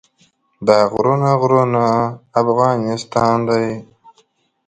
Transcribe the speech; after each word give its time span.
دا 0.67 0.79
غرونه 0.93 1.31
غرونه 1.41 1.85
افغانستان 2.41 3.37
دی. 3.49 3.67